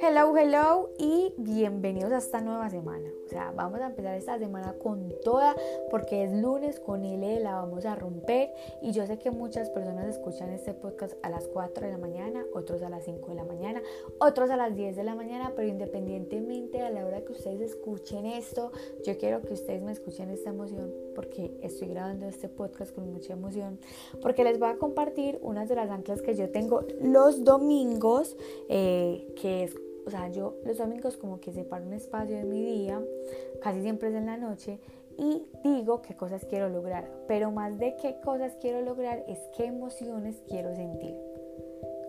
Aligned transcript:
Hello, 0.00 0.36
hello 0.36 0.90
y 0.98 1.32
bienvenidos 1.38 2.12
a 2.12 2.18
esta 2.18 2.40
nueva 2.40 2.68
semana. 2.68 3.11
Sea, 3.32 3.50
vamos 3.56 3.80
a 3.80 3.86
empezar 3.86 4.14
esta 4.14 4.38
semana 4.38 4.74
con 4.74 5.10
toda 5.24 5.56
porque 5.90 6.24
es 6.24 6.32
lunes, 6.32 6.78
con 6.78 7.02
L 7.06 7.40
la 7.40 7.54
vamos 7.54 7.86
a 7.86 7.94
romper. 7.94 8.52
Y 8.82 8.92
yo 8.92 9.06
sé 9.06 9.18
que 9.18 9.30
muchas 9.30 9.70
personas 9.70 10.06
escuchan 10.06 10.50
este 10.50 10.74
podcast 10.74 11.14
a 11.22 11.30
las 11.30 11.48
4 11.48 11.86
de 11.86 11.92
la 11.92 11.96
mañana, 11.96 12.44
otros 12.52 12.82
a 12.82 12.90
las 12.90 13.06
5 13.06 13.30
de 13.30 13.34
la 13.34 13.44
mañana, 13.44 13.80
otros 14.18 14.50
a 14.50 14.56
las 14.58 14.76
10 14.76 14.96
de 14.96 15.04
la 15.04 15.14
mañana, 15.14 15.52
pero 15.56 15.66
independientemente 15.66 16.82
a 16.82 16.90
la 16.90 17.06
hora 17.06 17.22
que 17.22 17.32
ustedes 17.32 17.62
escuchen 17.62 18.26
esto, 18.26 18.70
yo 19.02 19.16
quiero 19.16 19.40
que 19.40 19.54
ustedes 19.54 19.80
me 19.80 19.92
escuchen 19.92 20.28
esta 20.28 20.50
emoción 20.50 20.92
porque 21.14 21.56
estoy 21.62 21.88
grabando 21.88 22.26
este 22.26 22.50
podcast 22.50 22.94
con 22.94 23.10
mucha 23.10 23.32
emoción, 23.32 23.78
porque 24.20 24.44
les 24.44 24.58
voy 24.58 24.68
a 24.68 24.76
compartir 24.76 25.38
unas 25.40 25.70
de 25.70 25.76
las 25.76 25.88
anclas 25.88 26.20
que 26.20 26.34
yo 26.34 26.50
tengo 26.50 26.84
los 27.00 27.44
domingos, 27.44 28.36
eh, 28.68 29.26
que 29.40 29.64
es 29.64 29.74
o 30.06 30.10
sea, 30.10 30.28
yo 30.28 30.56
los 30.64 30.78
domingos 30.78 31.16
como 31.16 31.40
que 31.40 31.52
separo 31.52 31.84
un 31.84 31.92
espacio 31.92 32.36
de 32.36 32.44
mi 32.44 32.62
día, 32.64 33.02
casi 33.60 33.82
siempre 33.82 34.08
es 34.08 34.14
en 34.14 34.26
la 34.26 34.36
noche, 34.36 34.80
y 35.18 35.46
digo 35.62 36.02
qué 36.02 36.16
cosas 36.16 36.44
quiero 36.44 36.68
lograr. 36.68 37.10
Pero 37.28 37.50
más 37.50 37.78
de 37.78 37.96
qué 38.00 38.20
cosas 38.20 38.56
quiero 38.60 38.80
lograr 38.80 39.24
es 39.28 39.38
qué 39.56 39.66
emociones 39.66 40.42
quiero 40.48 40.74
sentir. 40.74 41.14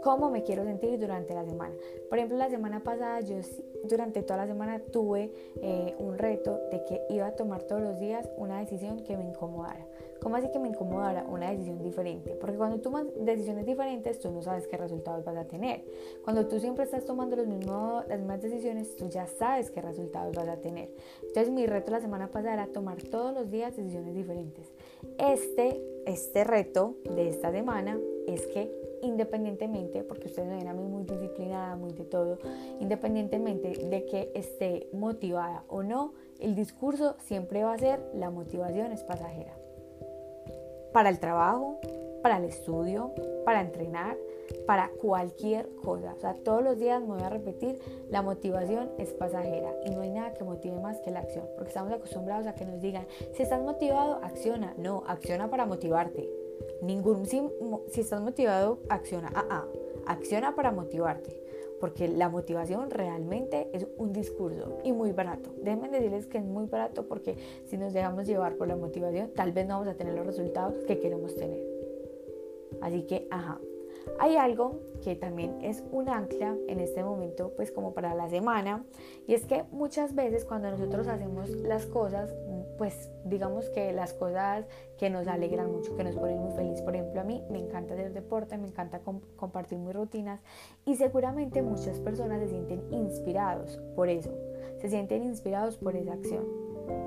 Cómo 0.03 0.29
me 0.29 0.43
quiero 0.43 0.65
sentir 0.65 0.99
durante 0.99 1.33
la 1.33 1.45
semana. 1.45 1.73
Por 2.09 2.17
ejemplo, 2.17 2.37
la 2.37 2.49
semana 2.49 2.83
pasada 2.83 3.21
yo 3.21 3.37
durante 3.85 4.21
toda 4.21 4.37
la 4.37 4.47
semana 4.47 4.79
tuve 4.79 5.31
eh, 5.61 5.95
un 5.97 6.17
reto 6.17 6.59
de 6.71 6.83
que 6.83 7.01
iba 7.09 7.27
a 7.27 7.35
tomar 7.35 7.63
todos 7.63 7.81
los 7.81 7.99
días 7.99 8.29
una 8.37 8.59
decisión 8.59 9.03
que 9.03 9.15
me 9.15 9.23
incomodara. 9.23 9.87
¿Cómo 10.21 10.37
así 10.37 10.49
que 10.51 10.59
me 10.59 10.69
incomodara? 10.69 11.25
Una 11.27 11.51
decisión 11.51 11.81
diferente. 11.81 12.35
Porque 12.39 12.57
cuando 12.57 12.79
tomas 12.79 13.05
decisiones 13.17 13.65
diferentes, 13.65 14.19
tú 14.19 14.31
no 14.31 14.41
sabes 14.41 14.67
qué 14.67 14.77
resultados 14.77 15.23
vas 15.25 15.35
a 15.37 15.45
tener. 15.45 15.83
Cuando 16.23 16.47
tú 16.47 16.59
siempre 16.59 16.85
estás 16.85 17.05
tomando 17.05 17.35
los 17.35 17.47
mismos, 17.47 18.05
las 18.07 18.19
mismas 18.19 18.41
decisiones, 18.41 18.95
tú 18.95 19.09
ya 19.09 19.27
sabes 19.27 19.69
qué 19.71 19.81
resultados 19.81 20.33
vas 20.33 20.47
a 20.47 20.57
tener. 20.57 20.89
Entonces 21.21 21.49
mi 21.49 21.65
reto 21.65 21.91
la 21.91 21.99
semana 21.99 22.27
pasada 22.27 22.53
era 22.53 22.67
tomar 22.67 23.01
todos 23.03 23.33
los 23.33 23.51
días 23.51 23.75
decisiones 23.75 24.15
diferentes. 24.15 24.71
Este, 25.17 25.81
este 26.05 26.43
reto 26.43 26.95
de 27.03 27.27
esta 27.27 27.51
semana 27.51 27.99
es 28.27 28.47
que 28.47 28.82
independientemente, 29.03 30.03
porque 30.03 30.27
ustedes 30.27 30.47
me 30.47 30.55
ven 30.55 30.67
a 30.67 30.73
mí 30.73 30.83
muy 30.83 31.03
disciplinada, 31.03 31.75
muy 31.75 31.93
de 31.93 32.05
todo, 32.05 32.39
independientemente 32.79 33.69
de 33.69 34.05
que 34.05 34.31
esté 34.33 34.87
motivada 34.93 35.63
o 35.67 35.83
no, 35.83 36.13
el 36.39 36.55
discurso 36.55 37.15
siempre 37.19 37.63
va 37.63 37.73
a 37.73 37.77
ser 37.77 37.99
la 38.13 38.29
motivación 38.29 38.91
es 38.91 39.03
pasajera 39.03 39.53
para 40.93 41.09
el 41.09 41.19
trabajo, 41.19 41.79
para 42.21 42.37
el 42.37 42.45
estudio, 42.45 43.11
para 43.43 43.59
entrenar, 43.59 44.15
para 44.65 44.89
cualquier 45.01 45.67
cosa. 45.75 46.13
O 46.13 46.19
sea, 46.19 46.33
todos 46.35 46.63
los 46.63 46.77
días 46.77 47.01
me 47.01 47.15
voy 47.15 47.23
a 47.23 47.29
repetir, 47.29 47.79
la 48.09 48.21
motivación 48.21 48.91
es 48.97 49.11
pasajera 49.13 49.73
y 49.85 49.89
no 49.89 50.01
hay 50.01 50.11
nada 50.11 50.33
que 50.33 50.43
motive 50.43 50.79
más 50.79 50.99
que 51.01 51.11
la 51.11 51.19
acción, 51.19 51.45
porque 51.55 51.69
estamos 51.69 51.91
acostumbrados 51.91 52.47
a 52.47 52.53
que 52.53 52.65
nos 52.65 52.79
digan, 52.79 53.05
si 53.33 53.43
estás 53.43 53.61
motivado, 53.61 54.19
acciona. 54.23 54.73
No, 54.77 55.03
acciona 55.07 55.49
para 55.49 55.65
motivarte. 55.65 56.42
Ningún, 56.83 57.25
si, 57.25 57.41
si 57.87 58.01
estás 58.01 58.21
motivado, 58.21 58.79
acciona. 58.89 59.31
Ah, 59.33 59.45
ah, 59.49 59.67
acciona 60.05 60.53
para 60.55 60.71
motivarte 60.71 61.43
porque 61.83 62.07
la 62.07 62.29
motivación 62.29 62.89
realmente 62.89 63.69
es 63.73 63.85
un 63.97 64.13
discurso 64.13 64.79
y 64.85 64.93
muy 64.93 65.11
barato. 65.11 65.49
Déjenme 65.61 65.89
decirles 65.89 66.27
que 66.27 66.37
es 66.37 66.45
muy 66.45 66.65
barato 66.65 67.07
porque 67.09 67.35
si 67.65 67.77
nos 67.77 67.91
dejamos 67.91 68.25
llevar 68.25 68.55
por 68.55 68.69
la 68.69 68.77
motivación, 68.77 69.31
tal 69.33 69.51
vez 69.51 69.67
no 69.67 69.79
vamos 69.79 69.93
a 69.93 69.97
tener 69.97 70.13
los 70.13 70.25
resultados 70.25 70.75
que 70.85 70.99
queremos 70.99 71.35
tener. 71.35 71.61
Así 72.79 73.03
que, 73.03 73.27
ajá, 73.29 73.59
hay 74.19 74.35
algo 74.35 74.79
que 75.03 75.15
también 75.15 75.57
es 75.61 75.83
un 75.91 76.09
ancla 76.09 76.55
en 76.67 76.79
este 76.79 77.03
momento, 77.03 77.53
pues 77.55 77.71
como 77.71 77.93
para 77.93 78.15
la 78.15 78.29
semana, 78.29 78.85
y 79.27 79.33
es 79.33 79.45
que 79.45 79.63
muchas 79.71 80.15
veces 80.15 80.45
cuando 80.45 80.71
nosotros 80.71 81.07
hacemos 81.07 81.49
las 81.49 81.85
cosas, 81.85 82.33
pues 82.77 83.11
digamos 83.25 83.69
que 83.69 83.93
las 83.93 84.13
cosas 84.13 84.65
que 84.97 85.09
nos 85.09 85.27
alegran 85.27 85.71
mucho, 85.71 85.95
que 85.95 86.03
nos 86.03 86.15
ponen 86.15 86.39
muy 86.39 86.51
felices. 86.53 86.81
Por 86.81 86.95
ejemplo, 86.95 87.21
a 87.21 87.23
mí 87.23 87.43
me 87.49 87.59
encanta 87.59 87.93
hacer 87.93 88.13
deporte, 88.13 88.57
me 88.57 88.67
encanta 88.67 89.01
compartir 89.35 89.77
mis 89.77 89.93
rutinas 89.93 90.41
y 90.85 90.95
seguramente 90.95 91.61
muchas 91.61 91.99
personas 91.99 92.41
se 92.41 92.49
sienten 92.49 92.81
inspirados 92.91 93.79
por 93.95 94.09
eso, 94.09 94.31
se 94.79 94.89
sienten 94.89 95.23
inspirados 95.23 95.77
por 95.77 95.95
esa 95.95 96.13
acción. 96.13 96.62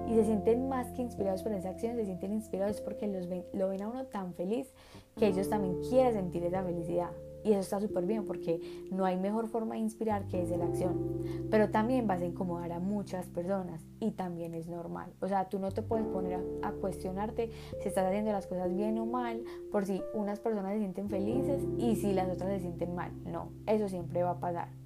Y 0.08 0.14
se 0.14 0.24
sienten 0.24 0.68
más 0.68 0.92
que 0.92 1.02
inspirados 1.02 1.42
por 1.42 1.52
esa 1.52 1.70
acción, 1.70 1.96
se 1.96 2.04
sienten 2.04 2.32
inspirados 2.32 2.80
porque 2.80 3.06
los 3.06 3.26
lo 3.52 3.68
ven 3.68 3.82
a 3.82 3.88
uno 3.88 4.06
tan 4.06 4.34
feliz 4.34 4.72
que 5.16 5.26
ellos 5.26 5.48
también 5.48 5.80
quieren 5.88 6.12
sentir 6.12 6.44
esa 6.44 6.62
felicidad. 6.62 7.10
Y 7.46 7.52
eso 7.52 7.60
está 7.60 7.80
súper 7.80 8.06
bien 8.06 8.24
porque 8.24 8.60
no 8.90 9.04
hay 9.04 9.16
mejor 9.16 9.46
forma 9.46 9.76
de 9.76 9.80
inspirar 9.80 10.26
que 10.26 10.38
desde 10.38 10.56
la 10.56 10.64
acción. 10.64 11.22
Pero 11.48 11.70
también 11.70 12.08
vas 12.08 12.20
a 12.20 12.24
incomodar 12.24 12.72
a 12.72 12.80
muchas 12.80 13.28
personas 13.28 13.86
y 14.00 14.10
también 14.10 14.52
es 14.52 14.66
normal. 14.66 15.12
O 15.20 15.28
sea, 15.28 15.48
tú 15.48 15.60
no 15.60 15.70
te 15.70 15.80
puedes 15.80 16.06
poner 16.06 16.40
a, 16.62 16.72
cuestionarte 16.72 17.50
si 17.80 17.88
estás 17.88 18.04
haciendo 18.04 18.32
las 18.32 18.48
cosas 18.48 18.74
bien 18.74 18.98
o 18.98 19.06
mal 19.06 19.44
por 19.70 19.86
si 19.86 20.02
unas 20.12 20.40
personas 20.40 20.72
se 20.72 20.80
sienten 20.80 21.08
felices 21.08 21.62
y 21.78 21.94
si 21.94 22.12
las 22.12 22.28
otras 22.28 22.50
se 22.50 22.60
sienten 22.60 22.96
mal. 22.96 23.12
No, 23.24 23.52
eso 23.66 23.88
siempre 23.88 24.24
va 24.24 24.30
a 24.30 24.40
pasar. 24.40 24.85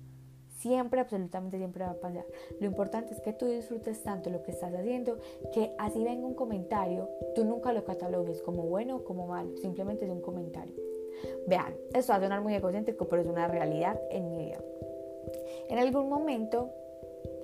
Siempre, 0.61 1.01
absolutamente 1.01 1.57
siempre 1.57 1.85
va 1.85 1.93
a 1.93 2.01
pasar. 2.01 2.27
Lo 2.61 2.67
importante 2.67 3.15
es 3.15 3.21
que 3.21 3.33
tú 3.33 3.47
disfrutes 3.47 4.03
tanto 4.03 4.29
lo 4.29 4.43
que 4.43 4.51
estás 4.51 4.75
haciendo 4.75 5.19
que 5.55 5.75
así 5.79 6.05
venga 6.05 6.27
un 6.27 6.35
comentario, 6.35 7.09
tú 7.35 7.47
nunca 7.47 7.73
lo 7.73 7.83
catalogues 7.85 8.43
como 8.43 8.65
bueno 8.65 8.97
o 8.97 9.05
como 9.05 9.27
malo. 9.27 9.57
Simplemente 9.57 10.05
es 10.05 10.11
un 10.11 10.21
comentario. 10.21 10.75
Vean, 11.47 11.75
esto 11.95 12.13
va 12.13 12.19
a 12.19 12.21
sonar 12.21 12.43
muy 12.43 12.55
egocéntrico, 12.55 13.09
pero 13.09 13.23
es 13.23 13.29
una 13.29 13.49
realidad 13.49 13.99
en 14.11 14.29
mi 14.29 14.37
vida. 14.37 14.63
En 15.71 15.79
algún 15.79 16.11
momento 16.11 16.71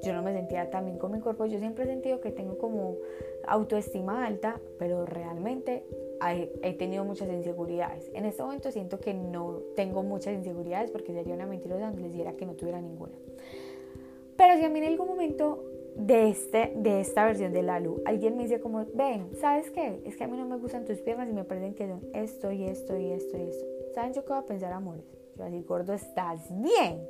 yo 0.02 0.12
no 0.12 0.22
me 0.22 0.32
sentía 0.32 0.70
tan 0.70 0.84
bien 0.84 0.98
con 0.98 1.12
mi 1.12 1.20
cuerpo, 1.20 1.46
yo 1.46 1.58
siempre 1.58 1.84
he 1.84 1.86
sentido 1.86 2.20
que 2.20 2.30
tengo 2.30 2.58
como 2.58 2.96
autoestima 3.46 4.26
alta, 4.26 4.60
pero 4.78 5.06
realmente 5.06 5.84
he, 6.62 6.72
tenido 6.74 7.04
muchas 7.04 7.28
inseguridades. 7.28 8.10
En 8.14 8.24
este 8.24 8.42
momento 8.42 8.70
siento 8.70 8.98
que 8.98 9.14
no 9.14 9.60
tengo 9.74 10.02
muchas 10.02 10.34
inseguridades 10.34 10.90
porque 10.90 11.12
sería 11.12 11.34
una 11.34 11.46
mentirosa 11.46 11.86
donde 11.86 12.02
les 12.02 12.12
dijera 12.12 12.32
que 12.34 12.46
no 12.46 12.54
tuviera 12.54 12.80
ninguna. 12.80 13.14
Pero 14.36 14.56
si 14.56 14.64
a 14.64 14.68
mí 14.68 14.78
en 14.80 14.86
algún 14.86 15.08
momento 15.08 15.64
de, 15.96 16.28
este, 16.28 16.72
de 16.76 17.00
esta 17.00 17.24
versión 17.24 17.52
de 17.52 17.62
la 17.62 17.80
luz. 17.80 18.00
Alguien 18.04 18.36
me 18.36 18.44
dice 18.44 18.60
como, 18.60 18.84
ven, 18.94 19.30
¿sabes 19.40 19.70
qué? 19.70 20.00
Es 20.04 20.16
que 20.16 20.24
a 20.24 20.28
mí 20.28 20.36
no 20.36 20.46
me 20.46 20.56
gustan 20.58 20.84
tus 20.84 20.98
piernas 20.98 21.28
y 21.28 21.32
me 21.32 21.44
parecen 21.44 21.74
que 21.74 21.88
son 21.88 22.02
esto 22.12 22.52
y 22.52 22.64
esto 22.64 22.96
y 22.96 23.12
esto 23.12 23.38
y 23.38 23.42
esto. 23.42 23.64
¿Saben 23.94 24.12
yo 24.12 24.22
qué 24.24 24.28
voy 24.28 24.42
a 24.42 24.46
pensar, 24.46 24.72
amores? 24.72 25.04
Yo 25.36 25.44
así, 25.44 25.62
gordo, 25.62 25.94
estás 25.94 26.48
bien. 26.50 27.00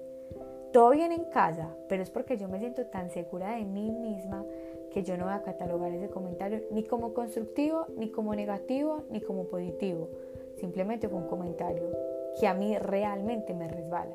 Todo 0.77 0.91
bien 0.91 1.11
en 1.11 1.25
casa, 1.25 1.75
pero 1.89 2.03
es 2.03 2.11
porque 2.11 2.37
yo 2.37 2.49
me 2.49 2.59
siento 2.59 2.85
tan 2.85 3.09
segura 3.09 3.57
de 3.57 3.65
mí 3.65 3.91
misma 3.91 4.45
que 4.91 5.03
yo 5.03 5.17
no 5.17 5.25
voy 5.25 5.33
a 5.33 5.41
catalogar 5.41 5.91
ese 5.91 6.11
comentario 6.11 6.61
ni 6.71 6.85
como 6.85 7.15
constructivo, 7.15 7.87
ni 7.97 8.11
como 8.11 8.35
negativo, 8.35 9.05
ni 9.09 9.23
como 9.23 9.45
positivo. 9.45 10.11
Simplemente 10.57 11.09
fue 11.09 11.19
un 11.19 11.29
comentario 11.29 11.89
que 12.39 12.47
a 12.47 12.53
mí 12.53 12.77
realmente 12.77 13.55
me 13.55 13.69
resbala. 13.69 14.15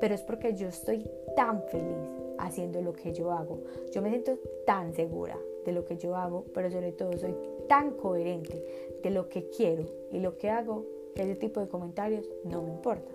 Pero 0.00 0.14
es 0.14 0.20
porque 0.20 0.54
yo 0.54 0.68
estoy 0.68 1.10
tan 1.34 1.62
feliz 1.62 1.96
haciendo 2.38 2.82
lo 2.82 2.92
que 2.92 3.14
yo 3.14 3.32
hago. 3.32 3.60
Yo 3.90 4.02
me 4.02 4.10
siento 4.10 4.38
tan 4.66 4.92
segura 4.92 5.38
de 5.64 5.72
lo 5.72 5.86
que 5.86 5.96
yo 5.96 6.14
hago, 6.14 6.44
pero 6.52 6.70
sobre 6.70 6.92
todo 6.92 7.16
soy 7.16 7.34
tan 7.70 7.92
coherente 7.92 8.62
de 9.02 9.08
lo 9.08 9.30
que 9.30 9.48
quiero 9.48 9.86
y 10.10 10.20
lo 10.20 10.36
que 10.36 10.50
hago 10.50 10.84
que 11.14 11.22
ese 11.22 11.36
tipo 11.36 11.58
de 11.60 11.68
comentarios 11.68 12.28
no 12.44 12.60
me 12.60 12.68
importa. 12.68 13.10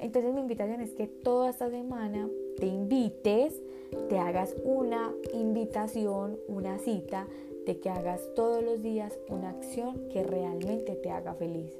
Entonces 0.00 0.32
mi 0.34 0.40
invitación 0.40 0.80
es 0.80 0.92
que 0.92 1.06
toda 1.06 1.50
esta 1.50 1.70
semana 1.70 2.28
te 2.56 2.66
invites, 2.66 3.60
te 4.08 4.18
hagas 4.18 4.54
una 4.64 5.12
invitación, 5.32 6.38
una 6.48 6.78
cita, 6.78 7.26
de 7.66 7.80
que 7.80 7.90
hagas 7.90 8.22
todos 8.34 8.62
los 8.62 8.80
días 8.80 9.18
una 9.28 9.50
acción 9.50 10.08
que 10.08 10.22
realmente 10.22 10.94
te 10.94 11.10
haga 11.10 11.34
feliz, 11.34 11.72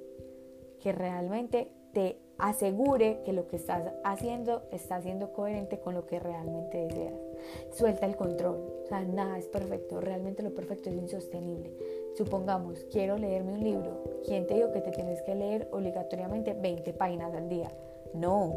que 0.80 0.92
realmente 0.92 1.70
te 1.92 2.18
asegure 2.38 3.22
que 3.24 3.32
lo 3.32 3.46
que 3.46 3.56
estás 3.56 3.92
haciendo 4.04 4.62
está 4.72 5.00
siendo 5.00 5.32
coherente 5.32 5.78
con 5.78 5.94
lo 5.94 6.06
que 6.06 6.18
realmente 6.18 6.78
deseas. 6.78 7.14
Suelta 7.70 8.04
el 8.04 8.16
control, 8.16 8.56
o 8.84 8.86
sea, 8.88 9.02
nada 9.04 9.38
es 9.38 9.46
perfecto, 9.46 10.00
realmente 10.00 10.42
lo 10.42 10.54
perfecto 10.54 10.90
es 10.90 10.96
insostenible. 10.96 11.72
Supongamos, 12.16 12.84
quiero 12.90 13.16
leerme 13.16 13.52
un 13.52 13.64
libro, 13.64 14.02
¿quién 14.24 14.46
te 14.46 14.54
dijo 14.54 14.72
que 14.72 14.80
te 14.80 14.90
tienes 14.90 15.22
que 15.22 15.34
leer 15.34 15.68
obligatoriamente 15.70 16.52
20 16.52 16.92
páginas 16.94 17.32
al 17.32 17.48
día? 17.48 17.70
No, 18.16 18.54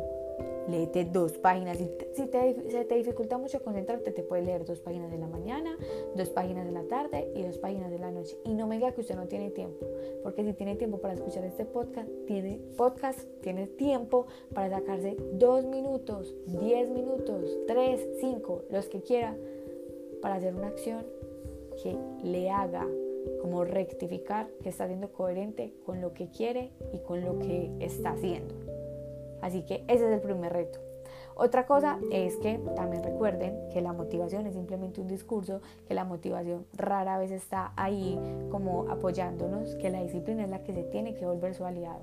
léete 0.69 1.06
dos 1.06 1.33
páginas. 1.38 1.77
Si, 1.77 2.25
te, 2.27 2.95
dificulta 2.95 3.38
mucho 3.38 3.61
concentrarte, 3.61 4.11
te 4.11 4.23
puedes 4.23 4.45
leer 4.45 4.65
dos 4.65 4.79
páginas 4.79 5.11
de 5.11 5.17
la 5.17 5.27
mañana, 5.27 5.77
dos 6.15 6.29
páginas 6.29 6.65
de 6.65 6.71
la 6.71 6.83
tarde 6.83 7.31
y 7.35 7.44
dos 7.44 7.57
páginas 7.57 7.91
de 7.91 8.00
la 8.00 8.11
noche. 8.11 8.38
Y 8.45 8.53
no 8.53 8.67
me 8.67 8.75
diga 8.75 8.91
que 8.91 9.01
usted 9.01 9.15
no 9.15 9.27
tiene 9.27 9.50
tiempo, 9.51 9.85
porque 10.23 10.44
si 10.44 10.53
tiene 10.53 10.75
tiempo 10.75 11.00
para 11.00 11.13
escuchar 11.13 11.44
este 11.44 11.65
podcast, 11.65 12.09
tiene 12.25 12.59
podcast, 12.77 13.19
tiene 13.41 13.67
tiempo 13.67 14.27
para 14.53 14.69
sacarse 14.69 15.17
dos 15.33 15.65
minutos, 15.65 16.33
diez 16.45 16.89
minutos, 16.89 17.57
tres, 17.67 18.07
cinco, 18.19 18.63
los 18.69 18.88
que 18.88 19.01
quiera, 19.01 19.35
para 20.21 20.35
hacer 20.35 20.53
una 20.53 20.67
acción 20.67 21.05
que 21.81 21.97
le 22.23 22.50
haga 22.50 22.85
como 23.41 23.63
rectificar 23.63 24.50
que 24.63 24.69
está 24.69 24.88
siendo 24.88 25.12
coherente 25.12 25.73
con 25.85 26.01
lo 26.01 26.13
que 26.13 26.29
quiere 26.29 26.71
y 26.94 27.00
con 27.00 27.23
lo 27.23 27.39
que 27.39 27.71
está 27.79 28.12
haciendo. 28.12 28.69
Así 29.41 29.63
que 29.63 29.83
ese 29.88 30.06
es 30.07 30.12
el 30.12 30.21
primer 30.21 30.53
reto. 30.53 30.80
Otra 31.36 31.65
cosa 31.65 32.00
es 32.12 32.36
que 32.36 32.59
también 32.75 33.01
recuerden 33.01 33.69
que 33.71 33.80
la 33.80 33.94
motivación 33.94 34.45
es 34.45 34.56
simplemente 34.56 35.00
un 35.00 35.07
discurso, 35.07 35.62
que 35.88 35.94
la 35.94 36.03
motivación 36.03 36.65
rara 36.74 37.18
vez 37.18 37.31
está 37.31 37.71
ahí 37.77 38.19
como 38.51 38.89
apoyándonos, 38.89 39.75
que 39.75 39.89
la 39.89 40.03
disciplina 40.03 40.44
es 40.44 40.50
la 40.50 40.63
que 40.63 40.74
se 40.74 40.83
tiene 40.83 41.13
que 41.15 41.25
volver 41.25 41.56
su 41.56 41.63
aliado, 41.63 42.01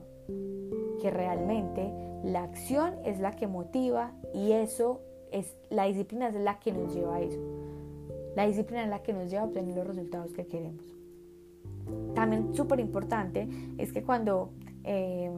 que 1.02 1.10
realmente 1.10 1.92
la 2.24 2.44
acción 2.44 2.94
es 3.04 3.20
la 3.20 3.32
que 3.32 3.46
motiva 3.46 4.12
y 4.32 4.52
eso 4.52 5.02
es 5.30 5.54
la 5.68 5.84
disciplina 5.84 6.28
es 6.28 6.34
la 6.34 6.58
que 6.58 6.72
nos 6.72 6.94
lleva 6.94 7.16
a 7.16 7.20
eso. 7.20 7.38
La 8.36 8.46
disciplina 8.46 8.84
es 8.84 8.88
la 8.88 9.02
que 9.02 9.12
nos 9.12 9.30
lleva 9.30 9.42
a 9.42 9.46
obtener 9.46 9.76
los 9.76 9.86
resultados 9.86 10.32
que 10.32 10.46
queremos. 10.46 10.96
También 12.14 12.54
súper 12.54 12.80
importante 12.80 13.48
es 13.76 13.92
que 13.92 14.02
cuando 14.02 14.50
eh, 14.84 15.30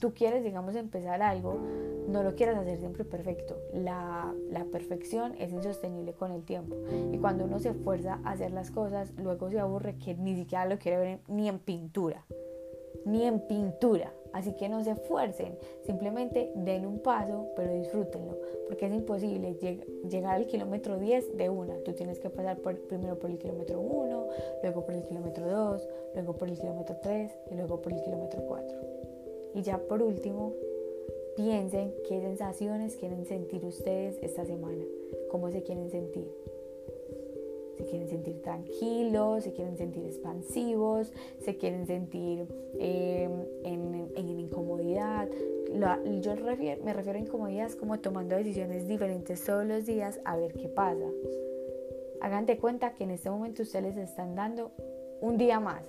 tú 0.00 0.14
quieres, 0.14 0.42
digamos, 0.42 0.74
empezar 0.74 1.22
algo, 1.22 1.60
no 2.08 2.22
lo 2.22 2.34
quieras 2.34 2.58
hacer 2.58 2.78
siempre 2.78 3.04
perfecto. 3.04 3.56
La, 3.72 4.34
perfección 4.72 5.34
es 5.38 5.52
insostenible 5.52 6.12
con 6.12 6.32
el 6.32 6.44
tiempo. 6.44 6.76
Y 7.12 7.18
cuando 7.18 7.44
uno 7.44 7.58
se 7.58 7.70
esfuerza 7.70 8.20
a 8.24 8.32
hacer 8.32 8.52
las 8.52 8.70
cosas, 8.70 9.12
luego 9.16 9.50
se 9.50 9.58
aburre 9.58 9.96
que 9.96 10.14
ni 10.14 10.36
siquiera 10.36 10.66
lo 10.66 10.78
quiere 10.78 10.98
ver 10.98 11.20
ni 11.28 11.48
en 11.48 11.58
pintura. 11.58 12.24
Ni 13.04 13.24
en 13.24 13.40
pintura. 13.40 14.12
Así 14.32 14.52
que 14.54 14.68
no 14.68 14.84
se 14.84 14.92
esfuercen, 14.92 15.58
simplemente 15.84 16.52
den 16.54 16.86
un 16.86 17.00
paso, 17.00 17.48
pero 17.56 17.72
disfrútenlo, 17.72 18.38
porque 18.68 18.86
es 18.86 18.92
imposible 18.92 19.56
llegar 20.08 20.36
al 20.36 20.46
kilómetro 20.46 20.98
10 21.00 21.36
de 21.36 21.50
una. 21.50 21.76
Tú 21.78 21.94
tienes 21.94 22.20
que 22.20 22.30
pasar 22.30 22.58
primero 22.58 23.18
por 23.18 23.30
el 23.30 23.38
kilómetro 23.38 23.80
1, 23.80 24.26
luego 24.62 24.86
por 24.86 24.94
el 24.94 25.02
kilómetro 25.02 25.48
2, 25.48 25.88
luego 26.14 26.36
por 26.36 26.48
el 26.48 26.58
kilómetro 26.58 26.96
3 27.02 27.38
y 27.50 27.54
luego 27.56 27.82
por 27.82 27.92
el 27.92 28.00
kilómetro 28.02 28.40
4. 28.46 28.99
Y 29.54 29.62
ya 29.62 29.78
por 29.78 30.02
último, 30.02 30.54
piensen 31.36 31.94
qué 32.08 32.20
sensaciones 32.20 32.96
quieren 32.96 33.24
sentir 33.24 33.64
ustedes 33.64 34.18
esta 34.22 34.44
semana, 34.44 34.84
cómo 35.30 35.50
se 35.50 35.62
quieren 35.62 35.90
sentir. 35.90 36.30
Se 37.78 37.86
quieren 37.86 38.08
sentir 38.08 38.42
tranquilos, 38.42 39.44
se 39.44 39.52
quieren 39.52 39.78
sentir 39.78 40.04
expansivos, 40.04 41.12
se 41.38 41.56
quieren 41.56 41.86
sentir 41.86 42.46
em, 42.78 43.32
en, 43.64 44.12
en, 44.16 44.28
incomodidad. 44.28 45.28
yo 46.20 46.34
me 46.84 46.92
refiero 46.92 47.18
a 47.18 47.22
incomodidad 47.22 47.70
como 47.72 47.98
tomando 47.98 48.36
decisiones 48.36 48.86
diferentes 48.86 49.42
todos 49.42 49.64
los 49.64 49.86
días 49.86 50.20
a 50.26 50.36
ver 50.36 50.52
qué 50.52 50.68
pasa. 50.68 51.06
Hagan 52.20 52.44
de 52.44 52.58
cuenta 52.58 52.92
que 52.92 53.04
en 53.04 53.12
este 53.12 53.30
momento 53.30 53.62
ustedes 53.62 53.96
les 53.96 54.10
están 54.10 54.34
dando 54.34 54.72
un 55.22 55.38
día 55.38 55.58
más, 55.58 55.82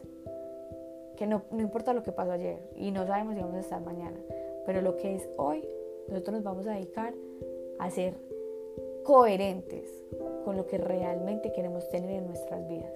que 1.21 1.27
no, 1.27 1.43
no 1.51 1.61
importa 1.61 1.93
lo 1.93 2.01
que 2.01 2.11
pasó 2.11 2.31
ayer 2.31 2.57
y 2.75 2.89
no 2.89 3.05
sabemos 3.05 3.35
si 3.35 3.41
vamos 3.41 3.55
a 3.57 3.59
estar 3.59 3.79
mañana, 3.79 4.19
pero 4.65 4.81
lo 4.81 4.97
que 4.97 5.13
es 5.13 5.29
hoy, 5.37 5.63
nosotros 6.07 6.37
nos 6.37 6.43
vamos 6.43 6.65
a 6.65 6.71
dedicar 6.71 7.13
a 7.77 7.91
ser 7.91 8.15
coherentes 9.03 9.87
con 10.43 10.57
lo 10.57 10.65
que 10.65 10.79
realmente 10.79 11.51
queremos 11.51 11.87
tener 11.89 12.09
en 12.09 12.25
nuestras 12.25 12.67
vidas. 12.67 12.91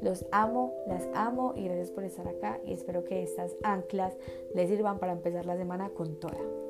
Los 0.00 0.24
amo, 0.32 0.72
las 0.86 1.06
amo 1.12 1.52
y 1.54 1.64
gracias 1.64 1.90
por 1.90 2.02
estar 2.02 2.26
acá 2.26 2.58
y 2.64 2.72
espero 2.72 3.04
que 3.04 3.22
estas 3.22 3.54
anclas 3.62 4.16
les 4.54 4.70
sirvan 4.70 4.98
para 4.98 5.12
empezar 5.12 5.44
la 5.44 5.58
semana 5.58 5.90
con 5.90 6.18
toda. 6.18 6.63